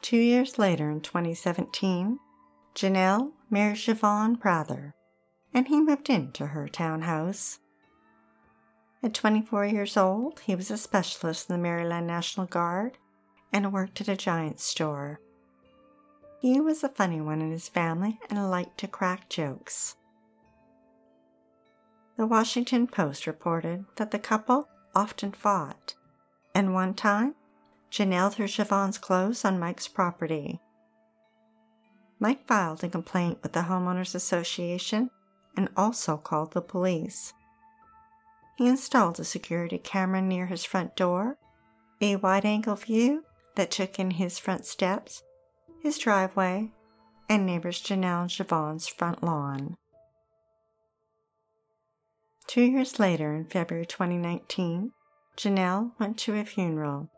Two 0.02 0.18
years 0.18 0.56
later, 0.56 0.88
in 0.88 1.00
2017, 1.00 2.20
Janelle 2.76 3.32
married 3.50 3.78
Javon 3.78 4.38
Prather, 4.38 4.94
and 5.52 5.66
he 5.66 5.80
moved 5.80 6.08
into 6.08 6.46
her 6.46 6.68
townhouse. 6.68 7.58
At 9.02 9.14
24 9.14 9.66
years 9.66 9.96
old, 9.96 10.38
he 10.46 10.54
was 10.54 10.70
a 10.70 10.78
specialist 10.78 11.50
in 11.50 11.56
the 11.56 11.60
Maryland 11.60 12.06
National 12.06 12.46
Guard 12.46 12.98
and 13.52 13.72
worked 13.72 14.00
at 14.00 14.06
a 14.06 14.16
giant 14.16 14.60
store. 14.60 15.18
He 16.38 16.60
was 16.60 16.84
a 16.84 16.88
funny 16.88 17.20
one 17.20 17.42
in 17.42 17.50
his 17.50 17.68
family 17.68 18.20
and 18.30 18.48
liked 18.48 18.78
to 18.78 18.86
crack 18.86 19.28
jokes. 19.28 19.96
The 22.16 22.26
Washington 22.26 22.86
Post 22.86 23.26
reported 23.26 23.86
that 23.96 24.12
the 24.12 24.18
couple 24.18 24.68
often 24.94 25.32
fought, 25.32 25.94
and 26.54 26.72
one 26.72 26.94
time, 26.94 27.34
Janelle 27.90 28.32
threw 28.32 28.46
Javon's 28.46 28.98
clothes 28.98 29.44
on 29.44 29.58
Mike's 29.58 29.88
property. 29.88 30.60
Mike 32.20 32.46
filed 32.46 32.84
a 32.84 32.88
complaint 32.88 33.38
with 33.42 33.52
the 33.52 33.62
Homeowners 33.62 34.14
Association 34.14 35.10
and 35.56 35.68
also 35.76 36.16
called 36.16 36.52
the 36.52 36.62
police. 36.62 37.32
He 38.56 38.68
installed 38.68 39.18
a 39.18 39.24
security 39.24 39.78
camera 39.78 40.22
near 40.22 40.46
his 40.46 40.64
front 40.64 40.94
door, 40.94 41.36
a 42.00 42.16
wide 42.16 42.44
angle 42.44 42.76
view 42.76 43.24
that 43.56 43.72
took 43.72 43.98
in 43.98 44.12
his 44.12 44.38
front 44.38 44.66
steps, 44.66 45.22
his 45.82 45.98
driveway, 45.98 46.70
and 47.28 47.44
neighbors 47.44 47.82
Janelle 47.82 48.22
and 48.22 48.30
Javon's 48.30 48.86
front 48.86 49.22
lawn. 49.22 49.76
Two 52.54 52.62
years 52.62 53.00
later, 53.00 53.34
in 53.34 53.46
February 53.46 53.84
2019, 53.84 54.92
Janelle 55.36 55.90
went 55.98 56.16
to 56.18 56.36
a 56.36 56.44
funeral. 56.44 57.10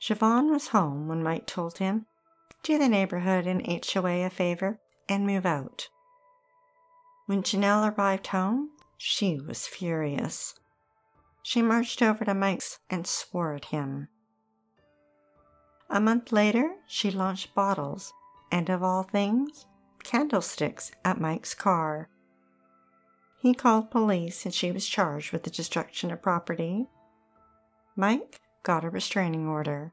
Javon 0.00 0.50
was 0.50 0.68
home 0.68 1.08
when 1.08 1.22
Mike 1.22 1.46
told 1.46 1.76
him, 1.76 2.06
Do 2.62 2.78
the 2.78 2.88
neighborhood 2.88 3.46
and 3.46 3.60
HOA 3.66 4.24
a 4.24 4.30
favor 4.30 4.80
and 5.10 5.26
move 5.26 5.44
out. 5.44 5.90
When 7.26 7.42
Janelle 7.42 7.94
arrived 7.94 8.28
home, 8.28 8.70
she 8.96 9.38
was 9.38 9.66
furious. 9.66 10.54
She 11.42 11.60
marched 11.60 12.00
over 12.00 12.24
to 12.24 12.32
Mike's 12.32 12.78
and 12.88 13.06
swore 13.06 13.52
at 13.52 13.66
him. 13.66 14.08
A 15.90 16.00
month 16.00 16.32
later, 16.32 16.76
she 16.86 17.10
launched 17.10 17.54
bottles 17.54 18.14
and, 18.50 18.70
of 18.70 18.82
all 18.82 19.02
things, 19.02 19.66
candlesticks 20.02 20.92
at 21.04 21.20
Mike's 21.20 21.54
car. 21.54 22.08
He 23.46 23.54
called 23.54 23.92
police 23.92 24.44
and 24.44 24.52
she 24.52 24.72
was 24.72 24.88
charged 24.88 25.30
with 25.30 25.44
the 25.44 25.50
destruction 25.50 26.10
of 26.10 26.20
property. 26.20 26.88
Mike 27.94 28.40
got 28.64 28.84
a 28.84 28.90
restraining 28.90 29.46
order. 29.46 29.92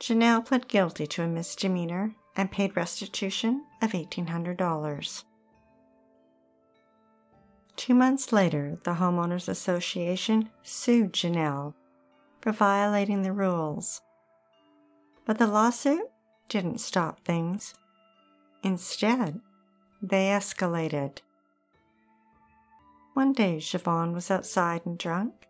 Janelle 0.00 0.44
pled 0.44 0.66
guilty 0.66 1.06
to 1.06 1.22
a 1.22 1.28
misdemeanor 1.28 2.16
and 2.34 2.50
paid 2.50 2.74
restitution 2.74 3.66
of 3.80 3.92
$1,800. 3.92 5.22
Two 7.76 7.94
months 7.94 8.32
later, 8.32 8.80
the 8.82 8.94
Homeowners 8.94 9.48
Association 9.48 10.50
sued 10.64 11.12
Janelle 11.12 11.72
for 12.40 12.50
violating 12.50 13.22
the 13.22 13.32
rules. 13.32 14.00
But 15.24 15.38
the 15.38 15.46
lawsuit 15.46 16.10
didn't 16.48 16.78
stop 16.78 17.24
things. 17.24 17.74
Instead, 18.64 19.40
they 20.02 20.30
escalated. 20.30 21.18
One 23.14 23.32
day, 23.32 23.58
Javon 23.58 24.14
was 24.14 24.30
outside 24.30 24.86
and 24.86 24.98
drunk. 24.98 25.46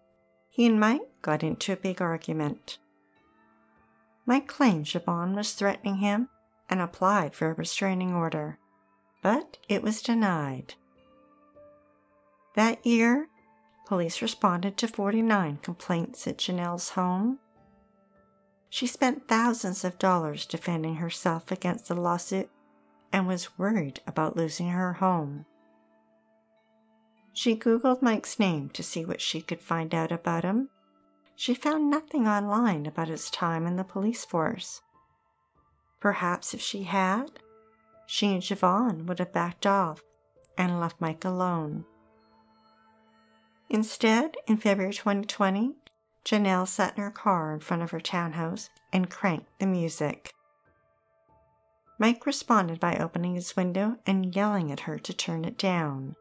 He 0.50 0.66
and 0.66 0.80
Mike 0.80 1.02
got 1.22 1.42
into 1.42 1.72
a 1.72 1.76
big 1.76 2.02
argument. 2.02 2.78
Mike 4.26 4.48
claimed 4.48 4.86
Javon 4.86 5.34
was 5.34 5.52
threatening 5.52 5.96
him 5.96 6.28
and 6.68 6.80
applied 6.80 7.34
for 7.34 7.50
a 7.50 7.54
restraining 7.54 8.14
order, 8.14 8.58
but 9.22 9.58
it 9.68 9.82
was 9.82 10.02
denied. 10.02 10.74
That 12.54 12.84
year, 12.84 13.28
police 13.86 14.22
responded 14.22 14.76
to 14.78 14.88
49 14.88 15.58
complaints 15.62 16.26
at 16.26 16.38
Janelle's 16.38 16.90
home. 16.90 17.38
She 18.68 18.86
spent 18.86 19.28
thousands 19.28 19.84
of 19.84 19.98
dollars 19.98 20.46
defending 20.46 20.96
herself 20.96 21.50
against 21.50 21.88
the 21.88 21.94
lawsuit 21.94 22.50
and 23.12 23.26
was 23.26 23.58
worried 23.58 24.00
about 24.06 24.36
losing 24.36 24.70
her 24.70 24.94
home. 24.94 25.46
She 27.32 27.56
Googled 27.56 28.02
Mike's 28.02 28.38
name 28.38 28.68
to 28.70 28.82
see 28.82 29.04
what 29.04 29.20
she 29.20 29.40
could 29.40 29.60
find 29.60 29.94
out 29.94 30.12
about 30.12 30.44
him. 30.44 30.68
She 31.34 31.54
found 31.54 31.90
nothing 31.90 32.28
online 32.28 32.86
about 32.86 33.08
his 33.08 33.30
time 33.30 33.66
in 33.66 33.76
the 33.76 33.84
police 33.84 34.24
force. 34.24 34.82
Perhaps 35.98 36.52
if 36.52 36.60
she 36.60 36.82
had, 36.82 37.40
she 38.06 38.34
and 38.34 38.42
Javon 38.42 39.06
would 39.06 39.18
have 39.18 39.32
backed 39.32 39.66
off 39.66 40.02
and 40.58 40.78
left 40.78 41.00
Mike 41.00 41.24
alone. 41.24 41.86
Instead, 43.70 44.36
in 44.46 44.58
February 44.58 44.92
2020, 44.92 45.74
Janelle 46.24 46.68
sat 46.68 46.96
in 46.96 47.02
her 47.02 47.10
car 47.10 47.54
in 47.54 47.60
front 47.60 47.82
of 47.82 47.90
her 47.90 48.00
townhouse 48.00 48.68
and 48.92 49.08
cranked 49.08 49.58
the 49.58 49.66
music. 49.66 50.34
Mike 51.98 52.26
responded 52.26 52.78
by 52.78 52.96
opening 52.96 53.34
his 53.34 53.56
window 53.56 53.96
and 54.06 54.36
yelling 54.36 54.70
at 54.70 54.80
her 54.80 54.98
to 54.98 55.14
turn 55.14 55.44
it 55.44 55.56
down. 55.56 56.14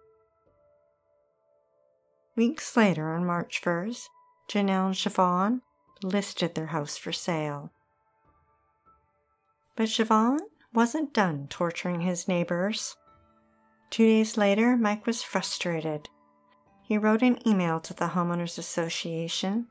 Weeks 2.42 2.76
later, 2.76 3.14
on 3.14 3.24
March 3.24 3.62
1st, 3.64 4.10
Janelle 4.50 4.88
and 4.88 4.96
Javon 4.96 5.62
listed 6.02 6.56
their 6.56 6.74
house 6.74 6.98
for 6.98 7.12
sale. 7.12 7.72
But 9.76 9.90
Javon 9.90 10.40
wasn't 10.74 11.14
done 11.14 11.46
torturing 11.52 12.02
his 12.02 12.28
neighbors. 12.28 12.96
Two 13.92 14.08
days 14.08 14.38
later, 14.38 14.76
Mike 14.76 15.06
was 15.06 15.22
frustrated. 15.22 16.10
He 16.82 16.98
wrote 16.98 17.22
an 17.22 17.48
email 17.48 17.80
to 17.82 17.94
the 17.94 18.08
Homeowners 18.08 18.58
Association 18.58 19.68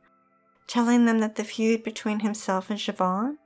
telling 0.69 1.07
them 1.07 1.19
that 1.19 1.35
the 1.35 1.43
feud 1.43 1.83
between 1.83 2.21
himself 2.21 2.71
and 2.71 2.79
Javon 2.79 3.39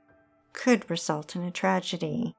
could 0.53 0.87
result 0.87 1.35
in 1.35 1.41
a 1.41 1.49
tragedy. 1.49 2.35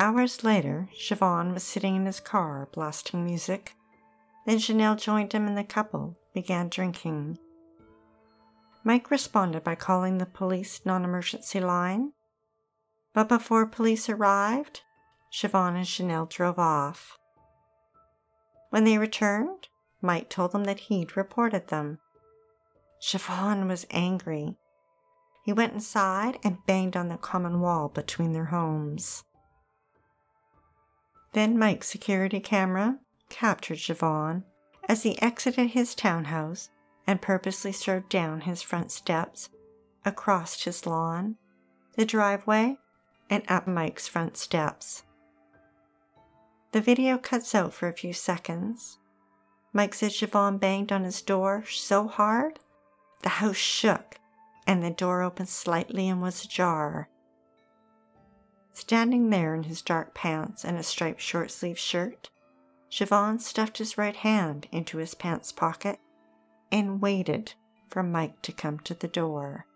Hours 0.00 0.42
later, 0.42 0.88
Javon 0.92 1.54
was 1.54 1.62
sitting 1.62 1.94
in 1.94 2.06
his 2.06 2.18
car 2.18 2.68
blasting 2.72 3.24
music. 3.24 3.75
Then 4.46 4.58
Janelle 4.58 4.98
joined 4.98 5.32
him 5.32 5.48
and 5.48 5.58
the 5.58 5.64
couple 5.64 6.16
began 6.32 6.68
drinking. 6.68 7.38
Mike 8.84 9.10
responded 9.10 9.64
by 9.64 9.74
calling 9.74 10.18
the 10.18 10.26
police 10.26 10.80
non 10.84 11.04
emergency 11.04 11.58
line. 11.58 12.12
But 13.12 13.28
before 13.28 13.66
police 13.66 14.08
arrived, 14.08 14.82
Javon 15.32 15.74
and 15.74 15.84
Janelle 15.84 16.30
drove 16.30 16.60
off. 16.60 17.18
When 18.70 18.84
they 18.84 18.98
returned, 18.98 19.68
Mike 20.00 20.30
told 20.30 20.52
them 20.52 20.64
that 20.64 20.80
he'd 20.80 21.16
reported 21.16 21.66
them. 21.66 21.98
Javon 23.02 23.66
was 23.66 23.86
angry. 23.90 24.56
He 25.44 25.52
went 25.52 25.72
inside 25.72 26.38
and 26.44 26.64
banged 26.66 26.96
on 26.96 27.08
the 27.08 27.16
common 27.16 27.60
wall 27.60 27.88
between 27.88 28.32
their 28.32 28.46
homes. 28.46 29.24
Then 31.32 31.58
Mike's 31.58 31.88
security 31.88 32.38
camera 32.38 33.00
captured 33.28 33.78
Javon 33.78 34.44
as 34.88 35.02
he 35.02 35.20
exited 35.20 35.70
his 35.70 35.94
townhouse 35.94 36.70
and 37.06 37.22
purposely 37.22 37.72
strode 37.72 38.08
down 38.08 38.42
his 38.42 38.62
front 38.62 38.90
steps, 38.90 39.48
across 40.04 40.62
his 40.62 40.86
lawn, 40.86 41.36
the 41.96 42.04
driveway, 42.04 42.78
and 43.28 43.42
up 43.48 43.66
Mike's 43.66 44.08
front 44.08 44.36
steps. 44.36 45.02
The 46.72 46.80
video 46.80 47.18
cuts 47.18 47.54
out 47.54 47.72
for 47.72 47.88
a 47.88 47.92
few 47.92 48.12
seconds. 48.12 48.98
Mike 49.72 49.94
said 49.94 50.10
Javon 50.10 50.58
banged 50.58 50.92
on 50.92 51.04
his 51.04 51.22
door 51.22 51.64
so 51.66 52.08
hard 52.08 52.60
the 53.22 53.28
house 53.28 53.56
shook 53.56 54.18
and 54.66 54.82
the 54.82 54.90
door 54.90 55.22
opened 55.22 55.48
slightly 55.48 56.08
and 56.08 56.20
was 56.20 56.44
ajar. 56.44 57.08
Standing 58.72 59.30
there 59.30 59.54
in 59.54 59.64
his 59.64 59.80
dark 59.80 60.14
pants 60.14 60.64
and 60.64 60.76
a 60.76 60.82
striped 60.82 61.20
short 61.20 61.50
sleeved 61.50 61.78
shirt, 61.78 62.30
Javon 62.90 63.40
stuffed 63.40 63.78
his 63.78 63.98
right 63.98 64.16
hand 64.16 64.68
into 64.72 64.98
his 64.98 65.14
pants 65.14 65.52
pocket 65.52 65.98
and 66.70 67.00
waited 67.00 67.54
for 67.88 68.02
Mike 68.02 68.42
to 68.42 68.52
come 68.52 68.78
to 68.80 68.94
the 68.94 69.08
door. 69.08 69.66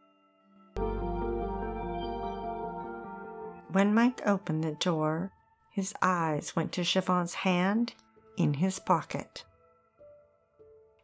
When 3.72 3.94
Mike 3.94 4.20
opened 4.26 4.64
the 4.64 4.72
door, 4.72 5.32
his 5.70 5.94
eyes 6.02 6.56
went 6.56 6.72
to 6.72 6.80
Javon's 6.80 7.34
hand 7.34 7.94
in 8.36 8.54
his 8.54 8.78
pocket. 8.78 9.44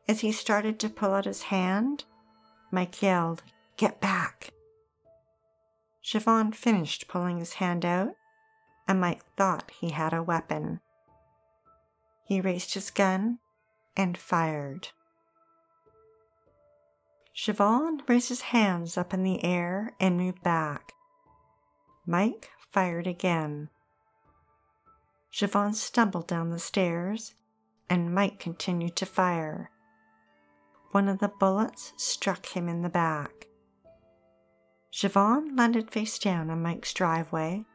As 0.09 0.21
he 0.21 0.33
started 0.33 0.79
to 0.81 0.89
pull 0.89 1.13
out 1.13 1.25
his 1.25 1.45
hand, 1.45 2.05
Mike 2.71 3.03
yelled, 3.03 3.43
Get 3.77 4.01
back! 4.01 4.51
Javon 6.05 6.55
finished 6.55 7.09
pulling 7.09 7.39
his 7.39 7.55
hand 7.55 7.85
out, 7.85 8.15
and 8.89 9.01
Mike 9.01 9.25
thought 9.37 9.71
he 9.81 9.91
had 9.91 10.13
a 10.13 10.23
weapon. 10.23 10.81
He 12.27 12.41
raised 12.41 12.75
his 12.75 12.91
gun 12.91 13.39
and 13.97 14.19
fired. 14.19 14.89
Javon 17.35 18.01
raised 18.09 18.31
his 18.31 18.41
hands 18.41 18.99
up 18.99 19.15
in 19.15 19.23
the 19.23 19.45
air 19.45 19.95
and 20.01 20.17
moved 20.17 20.43
back. 20.43 20.93
Mike 22.05 22.51
fired 22.59 23.07
again. 23.07 23.69
Javon 25.33 25.75
stumbled 25.75 26.27
down 26.27 26.51
the 26.51 26.59
stairs, 26.59 27.35
and 27.89 28.13
Mike 28.13 28.41
continued 28.41 28.97
to 28.97 29.07
fire. 29.07 29.71
One 30.91 31.09
of 31.09 31.21
the 31.21 31.29
bullets 31.29 31.93
struck 31.97 32.47
him 32.47 32.69
in 32.69 32.83
the 32.83 32.89
back. 32.89 33.47
Javon 34.93 35.57
landed 35.57 35.93
face 35.93 36.19
down 36.19 36.51
on 36.51 36.63
Mike's 36.63 36.93
driveway. 36.93 37.67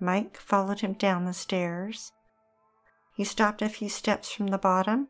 Mike 0.00 0.38
followed 0.38 0.80
him 0.80 0.94
down 0.94 1.26
the 1.26 1.34
stairs 1.34 2.12
he 3.14 3.24
stopped 3.24 3.62
a 3.62 3.68
few 3.68 3.88
steps 3.88 4.32
from 4.32 4.48
the 4.48 4.58
bottom 4.58 5.08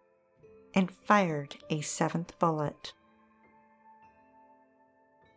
and 0.74 0.90
fired 0.90 1.56
a 1.70 1.80
seventh 1.80 2.38
bullet. 2.38 2.92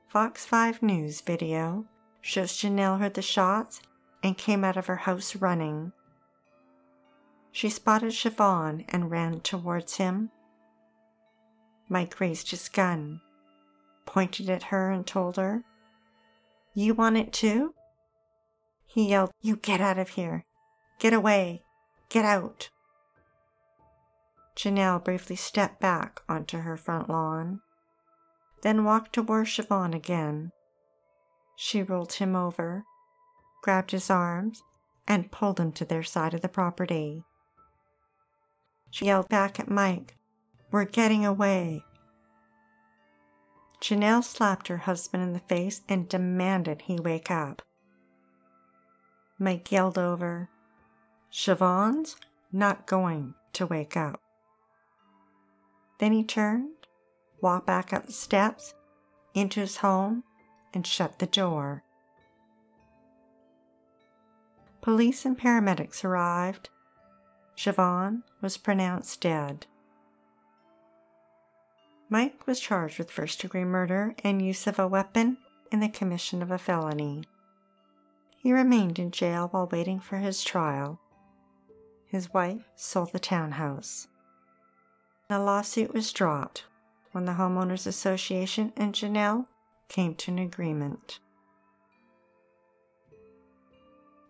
Fox 0.08 0.46
5 0.46 0.82
News 0.82 1.22
video 1.22 1.86
shows 2.22 2.54
Janelle 2.54 3.00
heard 3.00 3.14
the 3.14 3.22
shots 3.22 3.82
and 4.24 4.38
came 4.38 4.64
out 4.64 4.78
of 4.78 4.88
her 4.88 4.96
house 4.96 5.36
running. 5.36 5.92
She 7.52 7.70
spotted 7.70 8.12
Javon 8.12 8.86
and 8.90 9.12
ran 9.12 9.42
towards 9.42 9.98
him. 9.98 10.32
Mike 11.88 12.20
raised 12.20 12.50
his 12.50 12.68
gun, 12.68 13.22
pointed 14.06 14.50
at 14.50 14.64
her, 14.64 14.90
and 14.90 15.06
told 15.06 15.36
her, 15.38 15.64
You 16.74 16.94
want 16.96 17.18
it 17.18 17.32
too? 17.32 17.76
He 18.86 19.10
yelled, 19.10 19.32
You 19.42 19.58
get 19.58 19.82
out 19.82 20.00
of 20.00 20.10
here! 20.10 20.46
Get 20.98 21.14
away! 21.14 21.65
Get 22.10 22.26
out! 22.26 22.70
Janelle 24.56 25.04
briefly 25.04 25.36
stepped 25.36 25.80
back 25.80 26.22
onto 26.30 26.60
her 26.60 26.78
front 26.78 27.10
lawn, 27.10 27.62
then 28.62 28.84
walked 28.84 29.14
towards 29.14 29.50
Javon 29.50 29.94
again. 29.94 30.52
She 31.58 31.84
rolled 31.84 32.14
him 32.14 32.36
over, 32.36 32.84
grabbed 33.62 33.92
his 33.92 34.10
arms, 34.10 34.64
and 35.08 35.32
pulled 35.32 35.60
him 35.60 35.72
to 35.74 35.86
their 35.86 36.04
side 36.04 36.34
of 36.34 36.42
the 36.42 36.50
property. 36.50 37.24
She 38.92 39.06
yelled 39.06 39.30
back 39.30 39.60
at 39.60 39.70
Mike, 39.70 40.16
We're 40.72 40.86
getting 40.86 41.26
away. 41.26 41.84
Janelle 43.82 44.24
slapped 44.24 44.68
her 44.70 44.78
husband 44.78 45.22
in 45.22 45.34
the 45.34 45.40
face 45.40 45.82
and 45.90 46.08
demanded 46.08 46.84
he 46.84 47.00
wake 47.00 47.30
up. 47.30 47.62
Mike 49.38 49.72
yelled 49.72 49.98
over, 49.98 50.50
Javon's 51.36 52.16
not 52.54 52.88
going 52.88 53.34
to 53.52 53.68
wake 53.68 53.98
up. 53.98 54.22
Then 56.00 56.14
he 56.14 56.24
turned, 56.24 56.88
walked 57.42 57.68
back 57.68 57.92
up 57.92 58.06
the 58.06 58.14
steps, 58.14 58.74
into 59.34 59.60
his 59.60 59.78
home, 59.78 60.24
and 60.74 60.88
shut 60.88 61.20
the 61.20 61.28
door. 61.28 61.84
Police 64.82 65.26
and 65.26 65.38
paramedics 65.38 66.06
arrived. 66.06 66.70
Javon 67.58 68.24
was 68.42 68.56
pronounced 68.56 69.20
dead. 69.20 69.66
Mike 72.10 72.48
was 72.48 72.62
charged 72.62 72.98
with 72.98 73.12
first 73.12 73.42
degree 73.42 73.66
murder 73.66 74.16
and 74.24 74.42
use 74.42 74.68
of 74.68 74.80
a 74.80 74.88
weapon 74.88 75.38
in 75.70 75.82
the 75.82 75.90
commission 75.90 76.42
of 76.42 76.50
a 76.50 76.58
felony. 76.58 77.26
He 78.38 78.54
remained 78.54 79.00
in 79.00 79.12
jail 79.12 79.50
while 79.52 79.68
waiting 79.70 80.00
for 80.00 80.18
his 80.18 80.42
trial 80.42 81.02
his 82.08 82.34
wife 82.34 82.70
sold 82.76 83.12
the 83.12 83.20
townhouse. 83.20 84.08
The 85.28 85.40
lawsuit 85.40 85.94
was 85.94 86.14
dropped 86.14 86.66
when 87.12 87.26
the 87.26 87.34
Homeowners 87.34 87.88
Association 87.88 88.74
and 88.76 88.94
Janelle 88.94 89.48
came 89.88 90.16
to 90.16 90.32
an 90.32 90.40
agreement. 90.40 91.20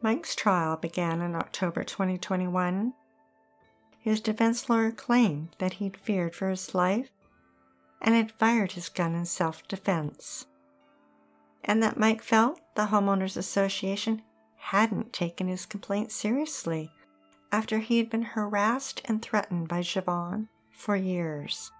Mike's 0.01 0.35
trial 0.35 0.77
began 0.77 1.21
in 1.21 1.35
October 1.35 1.83
2021. 1.83 2.93
His 3.99 4.21
defense 4.21 4.69
lawyer 4.69 4.91
claimed 4.91 5.55
that 5.57 5.73
he'd 5.73 5.97
feared 5.97 6.35
for 6.35 6.49
his 6.49 6.75
life 6.75 7.09
and 8.01 8.13
had 8.13 8.31
fired 8.31 8.73
his 8.73 8.87
gun 8.87 9.15
in 9.15 9.25
self 9.25 9.67
defense, 9.67 10.45
and 11.63 11.81
that 11.81 11.97
Mike 11.97 12.21
felt 12.21 12.59
the 12.75 12.87
Homeowners 12.87 13.35
Association 13.35 14.21
hadn't 14.57 15.11
taken 15.11 15.47
his 15.47 15.65
complaint 15.65 16.11
seriously 16.11 16.91
after 17.51 17.79
he 17.79 17.97
had 17.97 18.09
been 18.09 18.21
harassed 18.21 19.01
and 19.05 19.21
threatened 19.21 19.67
by 19.67 19.81
Javon 19.81 20.47
for 20.71 20.95
years. 20.95 21.71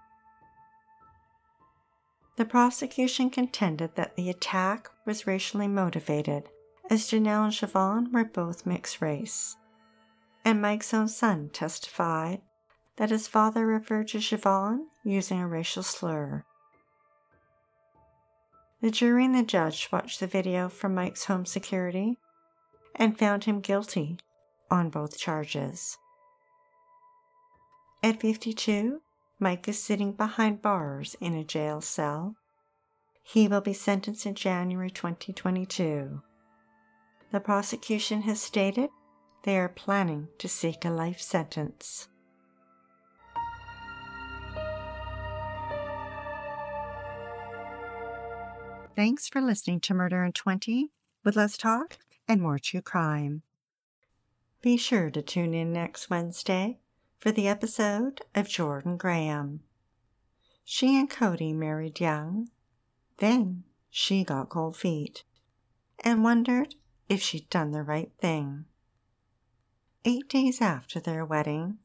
The 2.36 2.44
prosecution 2.44 3.30
contended 3.30 3.94
that 3.94 4.16
the 4.16 4.28
attack 4.28 4.90
was 5.06 5.26
racially 5.26 5.68
motivated, 5.68 6.48
as 6.90 7.08
Janelle 7.08 7.44
and 7.44 7.52
Javon 7.52 8.12
were 8.12 8.24
both 8.24 8.66
mixed 8.66 9.00
race. 9.00 9.56
And 10.44 10.60
Mike's 10.60 10.92
own 10.92 11.08
son 11.08 11.48
testified 11.52 12.42
that 12.96 13.10
his 13.10 13.26
father 13.26 13.66
referred 13.66 14.08
to 14.08 14.18
Javon 14.18 14.86
using 15.02 15.40
a 15.40 15.48
racial 15.48 15.82
slur. 15.82 16.44
The 18.82 18.90
jury 18.90 19.24
and 19.24 19.34
the 19.34 19.42
judge 19.42 19.88
watched 19.90 20.20
the 20.20 20.26
video 20.26 20.68
from 20.68 20.94
Mike's 20.94 21.24
home 21.24 21.46
security 21.46 22.18
and 22.94 23.18
found 23.18 23.44
him 23.44 23.60
guilty 23.60 24.18
on 24.70 24.90
both 24.90 25.18
charges. 25.18 25.98
At 28.02 28.20
52, 28.20 29.00
Mike 29.38 29.68
is 29.68 29.82
sitting 29.82 30.12
behind 30.12 30.62
bars 30.62 31.16
in 31.20 31.34
a 31.34 31.44
jail 31.44 31.80
cell. 31.80 32.36
He 33.22 33.48
will 33.48 33.60
be 33.60 33.72
sentenced 33.72 34.26
in 34.26 34.34
January 34.34 34.90
2022. 34.90 36.22
The 37.32 37.40
prosecution 37.40 38.22
has 38.22 38.40
stated 38.40 38.90
they 39.42 39.58
are 39.58 39.68
planning 39.68 40.28
to 40.38 40.48
seek 40.48 40.84
a 40.84 40.90
life 40.90 41.20
sentence. 41.20 42.08
Thanks 48.94 49.28
for 49.28 49.42
listening 49.42 49.80
to 49.80 49.94
Murder 49.94 50.24
in 50.24 50.32
20 50.32 50.90
with 51.22 51.36
Let's 51.36 51.58
Talk 51.58 51.98
and 52.26 52.40
More 52.40 52.58
True 52.58 52.80
Crime. 52.80 53.42
Be 54.66 54.76
sure 54.76 55.10
to 55.10 55.22
tune 55.22 55.54
in 55.54 55.72
next 55.72 56.10
Wednesday 56.10 56.80
for 57.20 57.30
the 57.30 57.46
episode 57.46 58.22
of 58.34 58.48
Jordan 58.48 58.96
Graham. 58.96 59.60
She 60.64 60.98
and 60.98 61.08
Cody 61.08 61.52
married 61.52 62.00
young. 62.00 62.48
Then 63.18 63.62
she 63.90 64.24
got 64.24 64.48
cold 64.48 64.76
feet 64.76 65.22
and 66.00 66.24
wondered 66.24 66.74
if 67.08 67.22
she'd 67.22 67.48
done 67.48 67.70
the 67.70 67.84
right 67.84 68.10
thing. 68.18 68.64
Eight 70.04 70.28
days 70.28 70.60
after 70.60 70.98
their 70.98 71.24
wedding, 71.24 71.78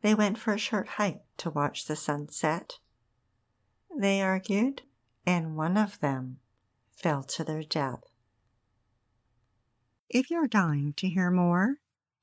they 0.00 0.14
went 0.14 0.38
for 0.38 0.54
a 0.54 0.58
short 0.58 0.88
hike 0.88 1.20
to 1.36 1.50
watch 1.50 1.84
the 1.84 1.96
sunset. 1.96 2.78
They 3.94 4.22
argued, 4.22 4.80
and 5.26 5.54
one 5.54 5.76
of 5.76 6.00
them 6.00 6.38
fell 6.92 7.22
to 7.24 7.44
their 7.44 7.62
death. 7.62 8.04
If 10.08 10.30
you're 10.30 10.48
dying 10.48 10.94
to 10.94 11.10
hear 11.10 11.30
more, 11.30 11.76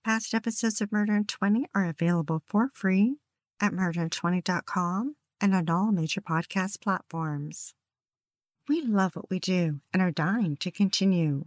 past 0.04 0.34
episodes 0.34 0.82
of 0.82 0.92
Murder 0.92 1.16
in 1.16 1.24
20 1.24 1.66
are 1.74 1.86
available 1.86 2.42
for 2.46 2.70
free 2.74 3.16
at 3.62 3.72
murderin20.com 3.72 5.16
and 5.40 5.56
on 5.56 5.70
all 5.70 5.92
major 5.92 6.20
podcast 6.20 6.82
platforms. 6.82 7.74
We 8.68 8.82
love 8.82 9.16
what 9.16 9.30
we 9.30 9.40
do 9.40 9.80
and 9.94 10.02
are 10.02 10.12
dying 10.12 10.58
to 10.58 10.72
continue. 10.72 11.46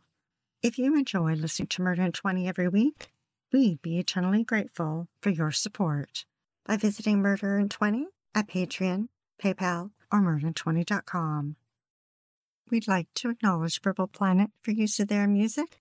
If 0.62 0.78
you 0.78 0.96
enjoy 0.96 1.34
listening 1.34 1.68
to 1.68 1.82
Murder 1.82 2.02
in 2.02 2.12
20 2.12 2.48
every 2.48 2.68
week, 2.68 3.08
we'd 3.52 3.82
be 3.82 3.98
eternally 3.98 4.42
grateful 4.42 5.08
for 5.20 5.30
your 5.30 5.52
support 5.52 6.24
by 6.64 6.76
visiting 6.76 7.20
Murder 7.20 7.58
in 7.58 7.68
20 7.68 8.06
at 8.34 8.48
Patreon, 8.48 9.08
PayPal, 9.42 9.90
or 10.10 10.20
murderin20.com. 10.20 11.56
We'd 12.70 12.88
like 12.88 13.08
to 13.14 13.30
acknowledge 13.30 13.82
Purple 13.82 14.08
Planet 14.08 14.50
for 14.62 14.72
use 14.72 14.98
of 14.98 15.08
their 15.08 15.28
music, 15.28 15.80